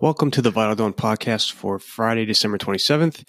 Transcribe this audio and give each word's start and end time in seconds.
Welcome 0.00 0.32
to 0.32 0.42
the 0.42 0.50
Vital 0.50 0.74
Dawn 0.74 0.92
podcast 0.92 1.52
for 1.52 1.78
Friday, 1.78 2.24
December 2.24 2.58
27th. 2.58 3.22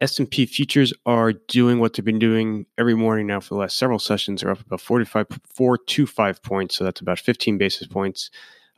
S&P 0.00 0.46
futures 0.46 0.92
are 1.04 1.32
doing 1.32 1.80
what 1.80 1.94
they've 1.94 2.04
been 2.04 2.20
doing 2.20 2.66
every 2.78 2.94
morning 2.94 3.26
now 3.26 3.40
for 3.40 3.54
the 3.54 3.60
last 3.60 3.76
several 3.76 3.98
sessions. 3.98 4.40
They're 4.40 4.52
up 4.52 4.60
about 4.60 4.80
45, 4.80 5.26
425 5.52 6.40
points, 6.44 6.76
so 6.76 6.84
that's 6.84 7.00
about 7.00 7.18
15 7.18 7.58
basis 7.58 7.88
points. 7.88 8.30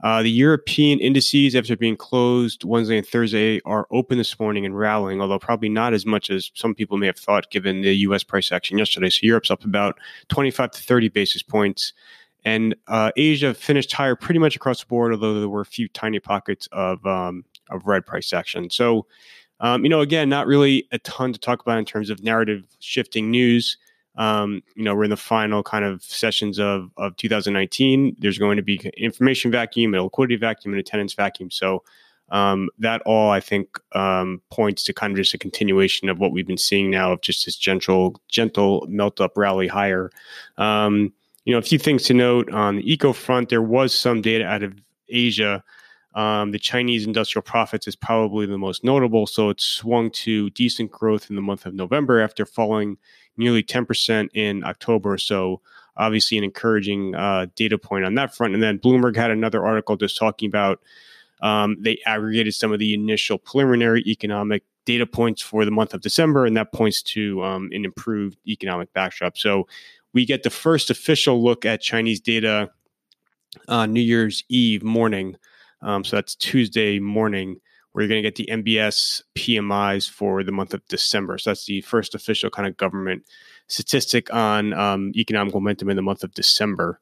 Uh, 0.03 0.23
the 0.23 0.31
European 0.31 0.99
indices, 0.99 1.55
after 1.55 1.77
being 1.77 1.95
closed 1.95 2.65
Wednesday 2.65 2.97
and 2.97 3.07
Thursday, 3.07 3.61
are 3.67 3.87
open 3.91 4.17
this 4.17 4.41
morning 4.41 4.65
and 4.65 4.77
rallying, 4.77 5.21
although 5.21 5.39
probably 5.39 5.69
not 5.69 5.93
as 5.93 6.07
much 6.07 6.31
as 6.31 6.51
some 6.55 6.75
people 6.75 6.97
may 6.97 7.05
have 7.05 7.19
thought 7.19 7.51
given 7.51 7.83
the 7.83 7.95
U.S. 7.99 8.25
price 8.25 8.51
action 8.51 8.79
yesterday. 8.79 9.11
So 9.11 9.27
Europe's 9.27 9.51
up 9.51 9.63
about 9.63 9.99
25 10.29 10.71
to 10.71 10.83
30 10.83 11.09
basis 11.11 11.43
points. 11.43 11.93
And 12.45 12.75
uh, 12.89 13.13
Asia 13.17 13.55
finished 13.55 13.93
higher 13.93 14.17
pretty 14.17 14.41
much 14.41 14.57
across 14.57 14.81
the 14.81 14.87
board, 14.87 15.13
although 15.13 15.39
there 15.39 15.49
were 15.49 15.61
a 15.61 15.67
few 15.67 15.89
tiny 15.89 16.21
pockets 16.21 16.69
of 16.73 17.05
um, 17.07 17.45
of 17.71 17.87
red 17.87 18.07
price 18.07 18.33
action. 18.33 18.71
So, 18.71 19.07
um, 19.61 19.85
you 19.85 19.91
know, 19.91 20.01
again, 20.01 20.29
not 20.29 20.47
really 20.47 20.89
a 20.93 20.99
ton 20.99 21.33
to 21.33 21.39
talk 21.39 21.61
about 21.61 21.79
in 21.79 21.85
terms 21.85 22.11
of 22.11 22.23
narrative 22.23 22.65
shifting 22.81 23.31
news. 23.31 23.77
Um, 24.17 24.63
you 24.75 24.83
know, 24.83 24.95
we're 24.95 25.05
in 25.05 25.11
the 25.11 25.17
final 25.17 25.63
kind 25.63 25.85
of 25.85 26.03
sessions 26.03 26.59
of 26.59 26.91
of 26.97 27.17
2019. 27.17 28.17
There's 28.19 28.39
going 28.39 28.57
to 28.57 28.63
be 28.63 28.77
information 28.97 29.51
vacuum, 29.51 29.95
a 29.95 30.03
liquidity 30.03 30.37
vacuum, 30.37 30.73
and 30.73 30.81
attendance 30.81 31.15
vacuum. 31.15 31.51
So. 31.51 31.83
Um, 32.33 32.69
that 32.79 33.03
all 33.07 33.29
I 33.29 33.41
think 33.41 33.81
um, 33.91 34.41
points 34.53 34.85
to 34.85 34.93
kind 34.93 35.11
of 35.13 35.17
just 35.17 35.35
a 35.35 35.39
continuation 35.39 36.09
of 36.09 36.21
what 36.21 36.31
we've 36.31 36.47
been 36.47 36.57
seeing 36.57 36.89
now 36.89 37.11
of 37.11 37.23
just 37.23 37.45
this 37.45 37.57
gentle, 37.57 38.23
gentle 38.29 38.87
melt 38.89 39.21
up 39.21 39.37
rally 39.37 39.67
higher. 39.67 40.13
Um, 40.57 41.13
you 41.45 41.53
know, 41.53 41.59
a 41.59 41.63
few 41.63 41.79
things 41.79 42.05
to 42.05 42.15
note 42.15 42.51
on 42.51 42.77
the 42.77 42.93
eco 42.93 43.13
front. 43.13 43.49
There 43.49 43.63
was 43.63 43.95
some 43.95 44.21
data 44.21 44.47
out 44.47 44.63
of 44.63 44.75
Asia. 45.09 45.63
Um, 46.15 46.51
the 46.51 46.59
Chinese 46.59 47.07
industrial 47.07 47.43
profits 47.43 47.87
is 47.87 47.97
probably 47.97 48.47
the 48.47 48.59
most 48.59 48.85
notable. 48.85 49.27
So 49.27 49.49
it 49.51 49.61
swung 49.61 50.11
to 50.11 50.51
decent 50.51 50.91
growth 50.91 51.31
in 51.31 51.37
the 51.37 51.43
month 51.43 51.67
of 51.67 51.75
November 51.75 52.21
after 52.21 52.45
falling 52.45 52.99
nearly 53.37 53.63
10% 53.63 54.29
in 54.35 54.65
October. 54.65 55.17
So 55.19 55.61
obviously 55.97 56.37
an 56.39 56.45
encouraging 56.45 57.15
uh, 57.15 57.47
data 57.55 57.79
point 57.79 58.05
on 58.05 58.15
that 58.17 58.35
front. 58.35 58.55
And 58.55 58.63
then 58.63 58.79
Bloomberg 58.79 59.17
had 59.17 59.31
another 59.31 59.65
article 59.65 59.97
just 59.97 60.17
talking 60.17 60.49
about 60.49 60.81
um, 61.43 61.77
they 61.81 61.99
aggregated 62.05 62.55
some 62.55 62.73
of 62.73 62.79
the 62.79 62.93
initial 62.93 63.39
preliminary 63.39 64.03
economic 64.07 64.63
data 64.85 65.07
points 65.07 65.41
for 65.41 65.65
the 65.65 65.71
month 65.71 65.95
of 65.95 66.01
December, 66.01 66.47
and 66.47 66.57
that 66.57 66.73
points 66.73 67.03
to 67.03 67.43
um, 67.45 67.71
an 67.73 67.85
improved 67.85 68.39
economic 68.47 68.93
backdrop. 68.93 69.39
So 69.39 69.67
we 70.13 70.25
get 70.25 70.43
the 70.43 70.51
first 70.51 70.91
official 70.91 71.43
look 71.43 71.65
at 71.65 71.81
Chinese 71.81 72.21
data 72.21 72.71
on 73.69 73.93
New 73.93 74.01
Year's 74.01 74.45
Eve 74.49 74.83
morning. 74.83 75.37
Um, 75.83 76.05
so 76.05 76.17
that's 76.17 76.35
Tuesday 76.35 76.99
morning, 76.99 77.61
where 77.93 78.03
you're 78.03 78.09
going 78.09 78.23
to 78.23 78.31
get 78.31 78.37
the 78.37 78.49
NBS 78.51 79.23
PMIs 79.37 80.09
for 80.09 80.43
the 80.43 80.53
month 80.53 80.75
of 80.75 80.87
December. 80.89 81.39
So 81.39 81.51
that's 81.51 81.67
the 81.67 81.81
first 81.83 82.15
official 82.15 82.51
kind 82.51 82.69
of 82.69 82.77
government 82.77 83.25
statistic 83.67 84.33
on 84.33 84.73
um, 84.75 85.13
economic 85.17 85.55
momentum 85.55 85.89
in 85.89 85.97
the 85.97 86.03
month 86.03 86.23
of 86.23 86.35
December. 86.35 87.01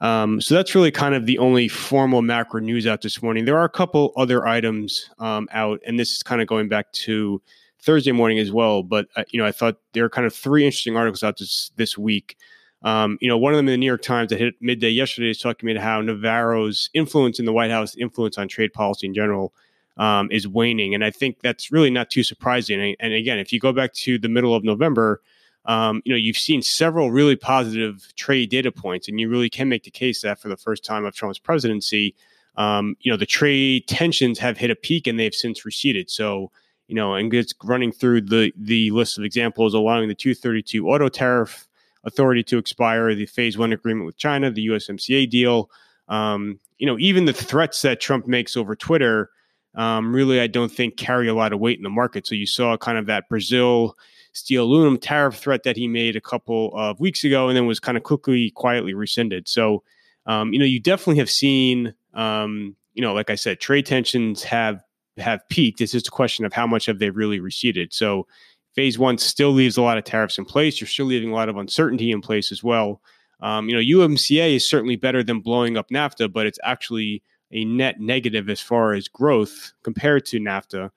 Um, 0.00 0.40
so 0.40 0.54
that's 0.54 0.74
really 0.74 0.90
kind 0.90 1.14
of 1.14 1.26
the 1.26 1.38
only 1.38 1.68
formal 1.68 2.22
macro 2.22 2.60
news 2.60 2.86
out 2.86 3.02
this 3.02 3.22
morning. 3.22 3.44
There 3.44 3.58
are 3.58 3.64
a 3.64 3.70
couple 3.70 4.12
other 4.16 4.46
items 4.46 5.08
um, 5.18 5.48
out, 5.52 5.80
and 5.86 5.98
this 5.98 6.12
is 6.12 6.22
kind 6.22 6.40
of 6.40 6.48
going 6.48 6.68
back 6.68 6.90
to 6.92 7.40
Thursday 7.84 8.12
morning 8.12 8.38
as 8.38 8.50
well. 8.50 8.82
But 8.82 9.06
uh, 9.16 9.24
you 9.30 9.38
know, 9.38 9.46
I 9.46 9.52
thought 9.52 9.76
there 9.92 10.04
are 10.04 10.10
kind 10.10 10.26
of 10.26 10.34
three 10.34 10.64
interesting 10.64 10.96
articles 10.96 11.22
out 11.22 11.38
this 11.38 11.70
this 11.76 11.98
week. 11.98 12.36
Um, 12.82 13.18
you 13.20 13.28
know, 13.28 13.38
one 13.38 13.52
of 13.52 13.56
them 13.56 13.68
in 13.68 13.72
the 13.72 13.78
New 13.78 13.86
York 13.86 14.02
Times 14.02 14.30
that 14.30 14.38
hit 14.38 14.54
midday 14.60 14.90
yesterday 14.90 15.30
is 15.30 15.38
talking 15.38 15.70
about 15.70 15.82
how 15.82 16.00
Navarro's 16.02 16.90
influence 16.92 17.38
in 17.38 17.46
the 17.46 17.52
White 17.52 17.70
House, 17.70 17.96
influence 17.96 18.36
on 18.36 18.46
trade 18.46 18.72
policy 18.74 19.06
in 19.06 19.14
general, 19.14 19.54
um, 19.96 20.28
is 20.30 20.46
waning, 20.46 20.94
and 20.94 21.04
I 21.04 21.10
think 21.10 21.40
that's 21.40 21.72
really 21.72 21.90
not 21.90 22.10
too 22.10 22.22
surprising. 22.22 22.80
And, 22.80 22.96
and 23.00 23.12
again, 23.14 23.38
if 23.38 23.52
you 23.52 23.60
go 23.60 23.72
back 23.72 23.92
to 23.94 24.18
the 24.18 24.28
middle 24.28 24.54
of 24.54 24.64
November, 24.64 25.22
um, 25.66 26.02
you 26.04 26.12
know, 26.12 26.18
you've 26.18 26.36
seen 26.36 26.60
several 26.60 27.10
really 27.10 27.36
positive 27.36 28.12
trade 28.16 28.50
data 28.50 28.70
points, 28.70 29.08
and 29.08 29.18
you 29.18 29.30
really 29.30 29.48
can 29.48 29.68
make 29.68 29.84
the 29.84 29.90
case 29.90 30.20
that 30.22 30.38
for 30.38 30.48
the 30.48 30.56
first 30.56 30.84
time 30.84 31.06
of 31.06 31.14
Trump's 31.14 31.38
presidency, 31.38 32.14
um, 32.56 32.96
you 33.00 33.10
know, 33.10 33.16
the 33.16 33.26
trade 33.26 33.86
tensions 33.88 34.38
have 34.38 34.58
hit 34.58 34.70
a 34.70 34.76
peak 34.76 35.06
and 35.06 35.18
they've 35.18 35.34
since 35.34 35.64
receded. 35.64 36.10
So 36.10 36.50
you 36.88 36.94
know, 36.94 37.14
and 37.14 37.32
it's 37.32 37.54
running 37.62 37.92
through 37.92 38.22
the 38.22 38.52
the 38.56 38.90
list 38.90 39.18
of 39.18 39.24
examples, 39.24 39.74
allowing 39.74 40.08
the 40.08 40.14
232 40.14 40.86
auto 40.88 41.08
tariff 41.08 41.66
authority 42.04 42.42
to 42.44 42.58
expire, 42.58 43.14
the 43.14 43.26
phase 43.26 43.56
one 43.56 43.72
agreement 43.72 44.06
with 44.06 44.16
China, 44.16 44.50
the 44.50 44.66
USMCA 44.68 45.28
deal. 45.28 45.70
Um, 46.08 46.60
you 46.78 46.86
know, 46.86 46.98
even 46.98 47.24
the 47.24 47.32
threats 47.32 47.82
that 47.82 48.00
Trump 48.00 48.26
makes 48.26 48.56
over 48.56 48.76
Twitter, 48.76 49.30
um, 49.74 50.14
really, 50.14 50.40
I 50.40 50.46
don't 50.46 50.70
think 50.70 50.96
carry 50.96 51.28
a 51.28 51.34
lot 51.34 51.52
of 51.52 51.60
weight 51.60 51.78
in 51.78 51.82
the 51.82 51.90
market. 51.90 52.26
So 52.26 52.34
you 52.34 52.46
saw 52.46 52.76
kind 52.76 52.98
of 52.98 53.06
that 53.06 53.28
Brazil 53.28 53.96
steel 54.32 54.64
aluminum 54.64 54.98
tariff 54.98 55.36
threat 55.36 55.62
that 55.62 55.76
he 55.76 55.88
made 55.88 56.16
a 56.16 56.20
couple 56.20 56.72
of 56.74 57.00
weeks 57.00 57.24
ago, 57.24 57.48
and 57.48 57.56
then 57.56 57.66
was 57.66 57.80
kind 57.80 57.96
of 57.96 58.02
quickly, 58.02 58.50
quietly 58.50 58.92
rescinded. 58.92 59.48
So, 59.48 59.82
um, 60.26 60.52
you 60.52 60.58
know, 60.58 60.64
you 60.64 60.80
definitely 60.80 61.18
have 61.18 61.30
seen, 61.30 61.94
um, 62.12 62.76
you 62.94 63.02
know, 63.02 63.14
like 63.14 63.30
I 63.30 63.36
said, 63.36 63.60
trade 63.60 63.86
tensions 63.86 64.42
have 64.42 64.80
have 65.18 65.48
peaked. 65.48 65.80
It's 65.80 65.92
just 65.92 66.08
a 66.08 66.12
question 66.12 66.44
of 66.44 66.52
how 66.52 66.66
much 66.66 66.86
have 66.86 66.98
they 66.98 67.10
really 67.10 67.40
receded. 67.40 67.92
So 67.92 68.26
phase 68.74 68.98
one 68.98 69.18
still 69.18 69.52
leaves 69.52 69.76
a 69.76 69.82
lot 69.82 69.98
of 69.98 70.04
tariffs 70.04 70.38
in 70.38 70.44
place. 70.44 70.80
You're 70.80 70.88
still 70.88 71.06
leaving 71.06 71.30
a 71.30 71.34
lot 71.34 71.48
of 71.48 71.56
uncertainty 71.56 72.10
in 72.10 72.20
place 72.20 72.50
as 72.50 72.62
well. 72.62 73.00
Um, 73.40 73.68
you 73.68 73.74
know, 73.74 74.06
UMCA 74.06 74.56
is 74.56 74.68
certainly 74.68 74.96
better 74.96 75.22
than 75.22 75.40
blowing 75.40 75.76
up 75.76 75.90
NAFTA, 75.90 76.32
but 76.32 76.46
it's 76.46 76.58
actually 76.64 77.22
a 77.52 77.64
net 77.64 78.00
negative 78.00 78.48
as 78.48 78.60
far 78.60 78.94
as 78.94 79.06
growth 79.06 79.72
compared 79.82 80.24
to 80.26 80.40
NAFTA. 80.40 80.90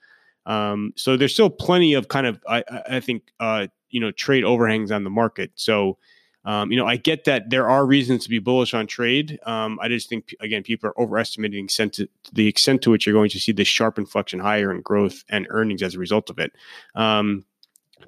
Um, 0.46 0.94
so 0.96 1.18
there's 1.18 1.34
still 1.34 1.50
plenty 1.50 1.94
of 1.94 2.08
kind 2.08 2.26
of, 2.26 2.40
I, 2.48 2.64
I 2.90 3.00
think, 3.00 3.24
uh, 3.40 3.68
you 3.90 4.00
know, 4.00 4.12
trade 4.12 4.44
overhangs 4.44 4.92
on 4.92 5.04
the 5.04 5.10
market. 5.10 5.52
So 5.56 5.98
um, 6.48 6.72
you 6.72 6.78
know, 6.78 6.88
I 6.88 6.96
get 6.96 7.26
that 7.26 7.50
there 7.50 7.68
are 7.68 7.86
reasons 7.86 8.24
to 8.24 8.30
be 8.30 8.40
bullish 8.40 8.74
on 8.74 8.88
trade. 8.88 9.38
Um, 9.46 9.78
I 9.82 9.90
just 9.90 10.08
think, 10.08 10.34
again, 10.40 10.64
people 10.64 10.90
are 10.90 11.00
overestimating 11.00 11.68
the 12.32 12.48
extent 12.48 12.82
to 12.84 12.90
which 12.90 13.06
you're 13.06 13.14
going 13.14 13.30
to 13.32 13.40
see 13.40 13.52
this 13.52 13.68
sharp 13.68 13.98
inflection 13.98 14.40
higher 14.40 14.72
in 14.72 14.80
growth 14.80 15.26
and 15.28 15.46
earnings 15.50 15.84
as 15.84 15.96
a 15.96 16.00
result 16.00 16.30
of 16.30 16.40
it. 16.40 16.54
Um, 16.96 17.44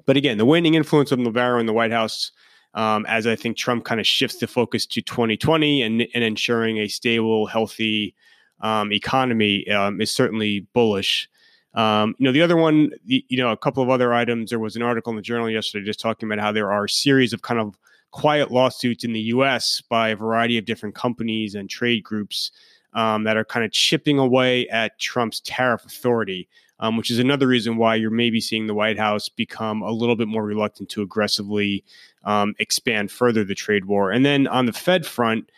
but 0.06 0.16
again, 0.16 0.38
the 0.38 0.46
waning 0.46 0.72
influence 0.72 1.12
of 1.12 1.18
Navarro 1.18 1.60
in 1.60 1.66
the 1.66 1.74
White 1.74 1.92
House, 1.92 2.32
um, 2.72 3.04
as 3.10 3.26
I 3.26 3.36
think 3.36 3.58
Trump 3.58 3.84
kind 3.84 4.00
of 4.00 4.06
shifts 4.06 4.38
the 4.38 4.46
focus 4.46 4.86
to 4.86 5.02
2020 5.02 5.82
and, 5.82 6.08
and 6.14 6.24
ensuring 6.24 6.78
a 6.78 6.88
stable, 6.88 7.44
healthy 7.44 8.14
um, 8.62 8.90
economy, 8.90 9.68
um, 9.68 10.00
is 10.00 10.10
certainly 10.10 10.60
bullish. 10.72 11.28
Um, 11.74 12.14
you 12.18 12.24
know, 12.24 12.32
the 12.32 12.40
other 12.40 12.56
one, 12.56 12.92
you 13.04 13.36
know, 13.36 13.50
a 13.50 13.56
couple 13.58 13.82
of 13.82 13.90
other 13.90 14.14
items. 14.14 14.48
There 14.48 14.58
was 14.58 14.76
an 14.76 14.82
article 14.82 15.10
in 15.10 15.16
the 15.16 15.22
journal 15.22 15.50
yesterday 15.50 15.84
just 15.84 16.00
talking 16.00 16.26
about 16.26 16.42
how 16.42 16.52
there 16.52 16.72
are 16.72 16.86
a 16.86 16.88
series 16.88 17.34
of 17.34 17.42
kind 17.42 17.60
of 17.60 17.76
quiet 18.10 18.50
lawsuits 18.50 19.04
in 19.04 19.12
the 19.12 19.20
US 19.20 19.80
by 19.80 20.10
a 20.10 20.16
variety 20.16 20.58
of 20.58 20.64
different 20.64 20.94
companies 20.94 21.54
and 21.54 21.68
trade 21.68 22.02
groups 22.02 22.50
um, 22.94 23.24
that 23.24 23.36
are 23.36 23.44
kind 23.44 23.64
of 23.64 23.72
chipping 23.72 24.18
away 24.18 24.68
at 24.68 24.98
Trump's 24.98 25.40
tariff 25.40 25.84
authority, 25.84 26.48
um, 26.80 26.96
which 26.96 27.10
is 27.10 27.18
another 27.18 27.46
reason 27.46 27.76
why 27.76 27.94
you're 27.94 28.10
maybe 28.10 28.40
seeing 28.40 28.66
the 28.66 28.74
White 28.74 28.98
House 28.98 29.28
become 29.28 29.82
a 29.82 29.92
little 29.92 30.16
bit 30.16 30.28
more 30.28 30.44
reluctant 30.44 30.88
to 30.90 31.02
aggressively 31.02 31.84
um, 32.24 32.54
expand 32.58 33.10
further 33.10 33.44
the 33.44 33.54
trade 33.54 33.84
war. 33.84 34.10
And 34.10 34.24
then 34.24 34.46
on 34.48 34.66
the 34.66 34.72
Fed 34.72 35.06
front, 35.06 35.50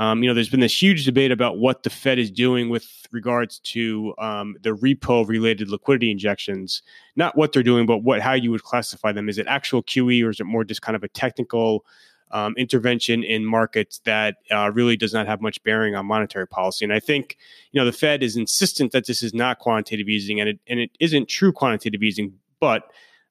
um, 0.00 0.22
you 0.22 0.30
know, 0.30 0.32
there's 0.32 0.48
been 0.48 0.60
this 0.60 0.80
huge 0.82 1.04
debate 1.04 1.30
about 1.30 1.58
what 1.58 1.82
the 1.82 1.90
Fed 1.90 2.18
is 2.18 2.30
doing 2.30 2.70
with 2.70 3.06
regards 3.12 3.58
to 3.58 4.14
um, 4.16 4.56
the 4.62 4.70
repo-related 4.70 5.68
liquidity 5.68 6.10
injections. 6.10 6.80
Not 7.16 7.36
what 7.36 7.52
they're 7.52 7.62
doing, 7.62 7.84
but 7.84 7.98
what 7.98 8.22
how 8.22 8.32
you 8.32 8.50
would 8.50 8.62
classify 8.62 9.12
them. 9.12 9.28
Is 9.28 9.36
it 9.36 9.46
actual 9.46 9.82
QE 9.82 10.24
or 10.24 10.30
is 10.30 10.40
it 10.40 10.44
more 10.44 10.64
just 10.64 10.80
kind 10.80 10.96
of 10.96 11.04
a 11.04 11.08
technical 11.08 11.84
um, 12.30 12.54
intervention 12.56 13.22
in 13.22 13.44
markets 13.44 14.00
that 14.06 14.36
uh, 14.50 14.70
really 14.72 14.96
does 14.96 15.12
not 15.12 15.26
have 15.26 15.42
much 15.42 15.62
bearing 15.64 15.94
on 15.94 16.06
monetary 16.06 16.48
policy? 16.48 16.82
And 16.82 16.94
I 16.94 17.00
think 17.00 17.36
you 17.72 17.78
know 17.78 17.84
the 17.84 17.92
Fed 17.92 18.22
is 18.22 18.38
insistent 18.38 18.92
that 18.92 19.06
this 19.06 19.22
is 19.22 19.34
not 19.34 19.58
quantitative 19.58 20.08
easing, 20.08 20.40
and 20.40 20.48
it 20.48 20.60
and 20.66 20.80
it 20.80 20.92
isn't 20.98 21.28
true 21.28 21.52
quantitative 21.52 22.02
easing, 22.02 22.32
but 22.58 22.84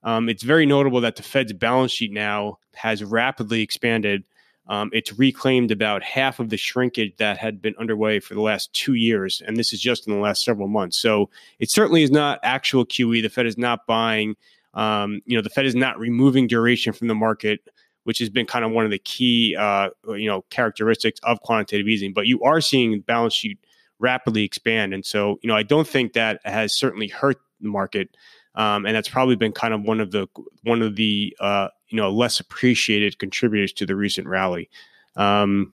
um, 0.03 0.29
it's 0.29 0.43
very 0.43 0.67
notable 0.67 1.01
that 1.01 1.15
the 1.15 1.23
Fed's 1.23 1.51
balance 1.51 1.91
sheet 1.91 2.11
now 2.11 2.59
has 2.75 3.03
rapidly 3.03 3.61
expanded 3.61 4.23
um, 4.69 4.91
it's 4.93 5.17
reclaimed 5.17 5.71
about 5.71 6.03
half 6.03 6.39
of 6.39 6.49
the 6.49 6.57
shrinkage 6.57 7.17
that 7.17 7.39
had 7.39 7.59
been 7.59 7.73
underway 7.79 8.19
for 8.19 8.35
the 8.35 8.41
last 8.41 8.71
two 8.71 8.93
years, 8.93 9.41
and 9.45 9.57
this 9.57 9.73
is 9.73 9.81
just 9.81 10.07
in 10.07 10.13
the 10.13 10.19
last 10.19 10.43
several 10.43 10.67
months. 10.67 10.97
So 10.97 11.31
it 11.57 11.71
certainly 11.71 12.03
is 12.03 12.11
not 12.11 12.39
actual 12.43 12.85
QE. 12.85 13.23
The 13.23 13.29
Fed 13.29 13.47
is 13.47 13.57
not 13.57 13.87
buying. 13.87 14.35
Um, 14.75 15.21
you 15.25 15.35
know, 15.35 15.41
the 15.41 15.49
Fed 15.49 15.65
is 15.65 15.73
not 15.73 15.97
removing 15.97 16.45
duration 16.45 16.93
from 16.93 17.07
the 17.07 17.15
market, 17.15 17.61
which 18.03 18.19
has 18.19 18.29
been 18.29 18.45
kind 18.45 18.63
of 18.63 18.69
one 18.69 18.85
of 18.85 18.91
the 18.91 18.99
key, 18.99 19.55
uh, 19.57 19.89
you 20.09 20.27
know, 20.27 20.43
characteristics 20.51 21.19
of 21.23 21.41
quantitative 21.41 21.87
easing. 21.87 22.13
But 22.13 22.27
you 22.27 22.39
are 22.43 22.61
seeing 22.61 23.01
balance 23.01 23.33
sheet 23.33 23.57
rapidly 23.97 24.43
expand, 24.43 24.93
and 24.93 25.03
so 25.03 25.39
you 25.41 25.47
know, 25.47 25.55
I 25.55 25.63
don't 25.63 25.87
think 25.87 26.13
that 26.13 26.41
has 26.45 26.77
certainly 26.77 27.07
hurt 27.07 27.37
the 27.59 27.69
market. 27.69 28.15
Um, 28.59 28.85
and 28.85 28.93
that's 28.93 29.07
probably 29.07 29.37
been 29.37 29.53
kind 29.53 29.73
of 29.73 29.83
one 29.83 30.01
of 30.01 30.11
the 30.11 30.27
one 30.63 30.81
of 30.81 30.97
the 30.97 31.33
uh, 31.39 31.69
you 31.87 31.95
know 31.95 32.11
less 32.11 32.41
appreciated 32.41 33.17
contributors 33.17 33.71
to 33.73 33.85
the 33.85 33.95
recent 33.95 34.27
rally. 34.27 34.69
Um, 35.15 35.71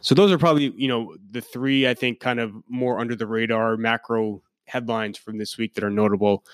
so 0.00 0.14
those 0.14 0.32
are 0.32 0.38
probably 0.38 0.72
you 0.74 0.88
know 0.88 1.14
the 1.30 1.42
three 1.42 1.86
I 1.86 1.92
think 1.92 2.18
kind 2.18 2.40
of 2.40 2.54
more 2.66 2.98
under 2.98 3.14
the 3.14 3.26
radar 3.26 3.76
macro 3.76 4.40
headlines 4.64 5.18
from 5.18 5.36
this 5.36 5.58
week 5.58 5.74
that 5.74 5.84
are 5.84 5.90
notable. 5.90 6.44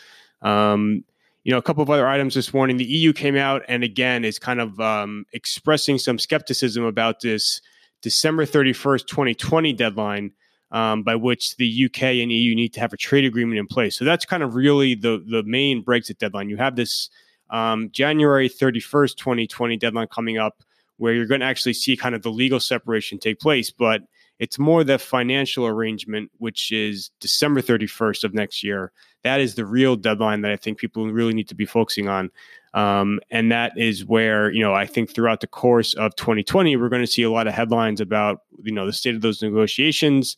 Um, 0.43 1.05
you 1.45 1.53
know, 1.53 1.59
a 1.59 1.63
couple 1.63 1.85
of 1.85 1.91
other 1.91 2.09
items 2.09 2.35
this 2.35 2.53
morning. 2.53 2.77
The 2.77 2.85
EU 2.85 3.13
came 3.13 3.37
out 3.37 3.63
and 3.69 3.85
again 3.85 4.25
is 4.25 4.41
kind 4.41 4.61
of 4.61 4.81
um, 4.81 5.25
expressing 5.33 5.99
some 5.99 6.19
skepticism 6.19 6.83
about 6.83 7.21
this 7.21 7.61
December 8.03 8.45
31st, 8.45 9.07
2020 9.07 9.73
deadline 9.73 10.33
um, 10.75 11.05
by 11.05 11.15
which 11.15 11.57
the 11.57 11.85
UK 11.87 12.03
and 12.03 12.33
EU 12.33 12.55
need 12.55 12.75
to 12.75 12.81
have 12.81 12.93
a 12.93 12.97
trade 12.97 13.25
agreement 13.25 13.59
in 13.61 13.67
place. 13.67 13.97
So 13.97 14.05
that's 14.05 14.27
kind 14.27 14.43
of 14.43 14.57
really 14.57 14.97
the, 14.97 15.25
the 15.31 15.45
main 15.45 15.85
Brexit 15.85 16.19
deadline. 16.19 16.49
You 16.49 16.57
have 16.57 16.75
this 16.75 17.09
um, 17.51 17.91
January 17.93 18.49
31st, 18.49 19.17
2020 19.17 19.77
deadline 19.77 20.09
coming 20.09 20.37
up 20.37 20.65
where 20.97 21.15
you're 21.15 21.27
going 21.27 21.41
to 21.41 21.47
actually 21.47 21.75
see 21.75 21.97
kind 21.97 22.15
of 22.15 22.23
the 22.23 22.31
legal 22.31 22.59
separation 22.59 23.19
take 23.19 23.39
place. 23.39 23.71
But 23.71 24.03
it's 24.41 24.59
more 24.59 24.83
the 24.83 24.99
financial 24.99 25.65
arrangement, 25.65 26.33
which 26.39 26.73
is 26.73 27.11
December 27.21 27.63
31st 27.63 28.25
of 28.25 28.35
next 28.35 28.65
year. 28.65 28.91
That 29.23 29.41
is 29.41 29.55
the 29.55 29.65
real 29.65 29.95
deadline 29.95 30.41
that 30.41 30.51
I 30.51 30.57
think 30.57 30.79
people 30.79 31.07
really 31.07 31.35
need 31.35 31.49
to 31.49 31.55
be 31.55 31.67
focusing 31.67 32.09
on. 32.09 32.33
Um, 32.75 33.21
and 33.31 33.53
that 33.53 33.73
is 33.77 34.05
where, 34.05 34.51
you 34.51 34.61
know, 34.61 34.75
I 34.75 34.87
think 34.87 35.15
throughout 35.15 35.41
the 35.41 35.47
course 35.47 35.95
of 35.95 36.17
2020, 36.17 36.77
we're 36.77 36.89
going 36.89 37.01
to 37.01 37.11
see 37.11 37.23
a 37.23 37.31
lot 37.31 37.47
of 37.47 37.55
headlines 37.55 38.01
about, 38.01 38.41
you 38.65 38.73
know, 38.73 38.87
the 38.87 38.93
state 38.93 39.15
of 39.15 39.21
those 39.21 39.41
negotiations. 39.41 40.37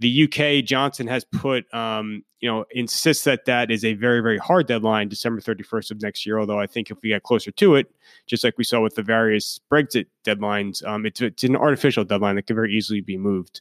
The 0.00 0.24
UK, 0.24 0.64
Johnson 0.64 1.06
has 1.06 1.24
put, 1.24 1.72
um, 1.74 2.24
you 2.40 2.50
know, 2.50 2.64
insists 2.70 3.24
that 3.24 3.44
that 3.44 3.70
is 3.70 3.84
a 3.84 3.94
very, 3.94 4.20
very 4.20 4.38
hard 4.38 4.66
deadline, 4.66 5.08
December 5.08 5.40
31st 5.40 5.90
of 5.90 6.02
next 6.02 6.24
year. 6.24 6.38
Although 6.38 6.58
I 6.58 6.66
think 6.66 6.90
if 6.90 6.98
we 7.02 7.10
get 7.10 7.22
closer 7.22 7.50
to 7.50 7.74
it, 7.74 7.94
just 8.26 8.42
like 8.42 8.56
we 8.56 8.64
saw 8.64 8.80
with 8.80 8.94
the 8.94 9.02
various 9.02 9.60
Brexit 9.70 10.06
deadlines, 10.24 10.84
um, 10.86 11.04
it's, 11.04 11.20
it's 11.20 11.44
an 11.44 11.54
artificial 11.54 12.04
deadline 12.04 12.36
that 12.36 12.46
can 12.46 12.56
very 12.56 12.74
easily 12.74 13.02
be 13.02 13.18
moved. 13.18 13.60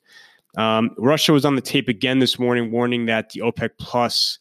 Um, 0.57 0.91
Russia 0.97 1.33
was 1.33 1.45
on 1.45 1.55
the 1.55 1.61
tape 1.61 1.87
again 1.87 2.19
this 2.19 2.39
morning, 2.39 2.71
warning 2.71 3.05
that 3.05 3.29
the 3.29 3.41
OPEC 3.41 3.71
Plus 3.77 4.39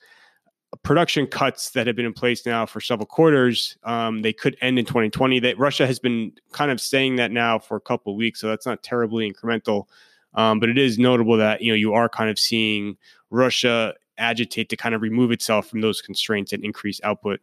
production 0.82 1.26
cuts 1.26 1.70
that 1.70 1.86
have 1.86 1.96
been 1.96 2.06
in 2.06 2.12
place 2.12 2.44
now 2.44 2.66
for 2.66 2.80
several 2.80 3.06
quarters, 3.06 3.76
um, 3.84 4.22
they 4.22 4.32
could 4.32 4.56
end 4.60 4.78
in 4.78 4.84
2020. 4.84 5.40
That 5.40 5.58
Russia 5.58 5.86
has 5.86 5.98
been 5.98 6.32
kind 6.52 6.70
of 6.70 6.80
saying 6.80 7.16
that 7.16 7.30
now 7.30 7.58
for 7.58 7.76
a 7.76 7.80
couple 7.80 8.12
of 8.12 8.16
weeks, 8.16 8.40
so 8.40 8.48
that's 8.48 8.66
not 8.66 8.82
terribly 8.82 9.30
incremental. 9.30 9.86
Um, 10.34 10.60
but 10.60 10.68
it 10.68 10.78
is 10.78 10.98
notable 10.98 11.36
that 11.36 11.62
you 11.62 11.72
know 11.72 11.76
you 11.76 11.94
are 11.94 12.08
kind 12.08 12.30
of 12.30 12.38
seeing 12.38 12.96
Russia 13.30 13.94
agitate 14.18 14.68
to 14.68 14.76
kind 14.76 14.94
of 14.94 15.02
remove 15.02 15.30
itself 15.30 15.68
from 15.68 15.80
those 15.80 16.02
constraints 16.02 16.52
and 16.52 16.64
increase 16.64 17.00
output. 17.04 17.40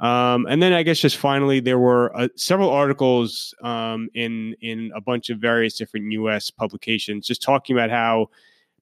Um, 0.00 0.46
and 0.48 0.62
then 0.62 0.72
I 0.72 0.82
guess 0.84 1.00
just 1.00 1.16
finally, 1.16 1.58
there 1.60 1.78
were 1.78 2.16
uh, 2.16 2.28
several 2.36 2.70
articles 2.70 3.54
um, 3.62 4.08
in 4.14 4.54
in 4.60 4.92
a 4.94 5.00
bunch 5.00 5.30
of 5.30 5.38
various 5.38 5.76
different 5.76 6.12
U.S. 6.12 6.50
publications 6.50 7.26
just 7.26 7.42
talking 7.42 7.76
about 7.76 7.90
how 7.90 8.28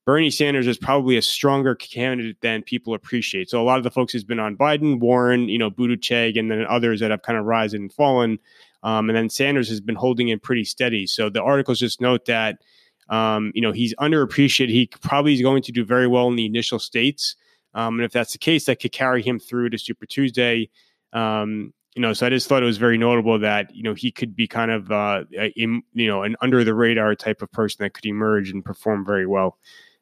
Bernie 0.05 0.31
Sanders 0.31 0.67
is 0.67 0.79
probably 0.79 1.17
a 1.17 1.23
stronger 1.23 1.75
candidate 1.75 2.41
than 2.41 2.63
people 2.63 2.95
appreciate. 2.95 3.51
So 3.51 3.61
a 3.61 3.65
lot 3.65 3.79
of 3.79 3.85
the 3.85 3.91
folks 3.91 4.13
who's 4.13 4.25
been 4.25 4.39
on 4.39 4.57
Biden, 4.57 5.01
Warren, 5.01 5.49
you 5.49 5.59
know, 5.59 5.71
Buttigieg, 5.71 6.39
and 6.39 6.51
then 6.51 6.65
others 6.67 7.01
that 7.01 7.11
have 7.11 7.23
kind 7.23 7.39
of 7.39 7.45
risen 7.45 7.83
and 7.83 7.93
fallen. 7.93 8.39
Um, 8.85 9.11
and 9.11 9.17
then 9.17 9.29
Sanders 9.29 9.69
has 9.69 9.81
been 9.81 9.97
holding 9.97 10.29
in 10.29 10.39
pretty 10.39 10.65
steady. 10.65 11.09
So 11.09 11.29
the 11.29 11.43
articles 11.43 11.81
just 11.81 12.01
note 12.01 12.27
that 12.27 12.59
um, 13.09 13.53
you 13.55 13.63
know, 13.63 13.73
he's 13.73 13.95
underappreciated. 13.97 14.71
He 14.71 14.89
probably 15.01 15.35
is 15.35 15.43
going 15.43 15.63
to 15.63 15.73
do 15.73 15.85
very 15.85 16.07
well 16.07 16.29
in 16.29 16.37
the 16.37 16.47
initial 16.47 16.79
states. 16.79 17.37
Um, 17.75 17.97
and 17.97 18.05
if 18.05 18.13
that's 18.13 18.33
the 18.33 18.39
case, 18.39 18.65
that 18.65 18.81
could 18.81 18.93
carry 18.93 19.23
him 19.23 19.39
through 19.39 19.71
to 19.71 19.79
Super 19.79 20.07
Tuesday. 20.07 20.71
Um, 21.13 21.73
you 21.95 22.03
know, 22.03 22.13
so 22.13 22.27
I 22.27 22.31
just 22.31 22.49
thought 22.49 22.63
it 22.63 22.67
was 22.67 22.77
very 22.77 22.99
notable 22.99 23.39
that 23.39 23.75
you 23.75 23.83
know 23.83 23.95
he 23.95 24.11
could 24.11 24.37
be 24.37 24.47
kind 24.47 24.71
of 24.71 24.93
uh, 24.93 25.25
you 25.31 25.83
know 25.95 26.23
an 26.23 26.37
under 26.43 26.63
the 26.63 26.75
radar 26.75 27.15
type 27.15 27.41
of 27.41 27.51
person 27.53 27.83
that 27.83 27.95
could 27.95 28.05
emerge 28.05 28.51
and 28.51 28.65
perform 28.65 29.05
very 29.05 29.27
well. 29.27 29.59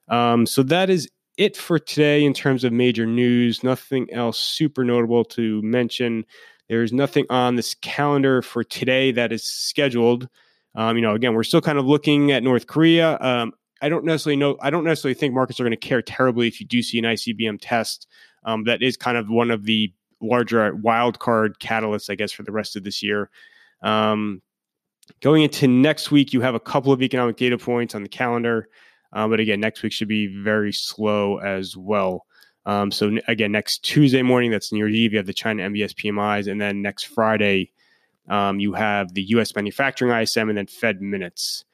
Um, 0.09 0.45
so 0.45 0.63
that 0.65 0.91
is 0.91 1.09
it 1.37 1.57
for 1.57 1.79
today 1.79 2.25
in 2.25 2.35
terms 2.35 2.65
of 2.65 2.73
major 2.73 3.07
news. 3.07 3.63
Nothing 3.63 4.13
else 4.13 4.39
super 4.39 4.85
notable 4.85 5.25
to 5.27 5.63
mention. 5.63 6.25
There's 6.69 6.93
nothing 6.93 7.27
on 7.31 7.57
this 7.57 7.75
calendar 7.75 8.43
for 8.43 8.65
today 8.65 9.13
that 9.13 9.33
is 9.33 9.45
scheduled. 9.45 10.29
Um, 10.75 10.97
you 10.97 11.03
know, 11.03 11.15
again, 11.15 11.35
we're 11.35 11.45
still 11.45 11.61
kind 11.61 11.79
of 11.79 11.87
looking 11.87 12.33
at 12.33 12.43
North 12.43 12.67
Korea. 12.67 13.19
Um, 13.21 13.53
I 13.81 13.89
don't 13.89 14.05
necessarily 14.05 14.37
know. 14.37 14.57
I 14.61 14.71
don't 14.71 14.85
necessarily 14.85 15.15
think 15.15 15.35
markets 15.35 15.61
are 15.61 15.65
going 15.65 15.73
to 15.73 15.77
care 15.77 16.03
terribly 16.03 16.49
if 16.49 16.61
you 16.61 16.67
do 16.67 16.83
see 16.83 16.99
an 16.99 17.05
ICBM 17.05 17.59
test. 17.61 18.07
Um, 18.45 18.65
that 18.65 18.83
is 18.83 18.97
kind 18.97 19.17
of 19.17 19.29
one 19.29 19.51
of 19.51 19.65
the 19.65 19.93
larger 20.21 20.75
wild 20.75 21.19
card 21.19 21.59
catalysts, 21.61 22.11
I 22.11 22.15
guess, 22.15 22.33
for 22.33 22.43
the 22.43 22.53
rest 22.53 22.77
of 22.77 22.85
this 22.85 23.03
year. 23.03 23.31
Um, 23.83 24.43
going 25.21 25.43
into 25.43 25.69
next 25.69 26.11
week, 26.11 26.33
you 26.33 26.41
have 26.41 26.55
a 26.55 26.61
couple 26.61 26.93
of 26.93 27.03
economic 27.03 27.37
data 27.37 27.59
points 27.59 27.95
on 27.95 28.03
the 28.03 28.09
calendar, 28.09 28.69
uh, 29.13 29.29
but 29.29 29.41
again, 29.41 29.61
next 29.61 29.83
week 29.83 29.93
should 29.93 30.09
be 30.09 30.27
very 30.43 30.73
slow 30.73 31.39
as 31.39 31.77
well. 31.77 32.27
Um, 32.67 32.91
so 32.91 33.19
again, 33.29 33.53
next 33.53 33.85
Tuesday 33.85 34.23
morning, 34.23 34.51
that's 34.51 34.73
New 34.73 34.79
Year's 34.79 34.95
Eve, 34.95 35.13
you 35.13 35.19
have 35.19 35.27
the 35.27 35.35
China 35.35 35.69
NBS 35.69 35.95
PMIs, 35.95 36.51
and 36.51 36.61
then 36.61 36.81
next 36.81 37.05
Friday, 37.05 37.71
um, 38.29 38.61
you 38.61 38.73
have 38.73 39.15
the 39.15 39.23
US 39.23 39.55
manufacturing 39.55 40.11
ISM 40.11 40.49
and 40.49 40.59
then 40.59 40.67
Fed 40.67 41.01
minutes. 41.01 41.65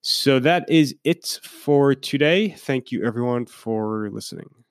So 0.00 0.40
that 0.40 0.68
is 0.68 0.94
it 1.04 1.38
for 1.42 1.94
today. 1.94 2.50
Thank 2.50 2.90
you, 2.90 3.04
everyone, 3.04 3.46
for 3.46 4.10
listening. 4.10 4.61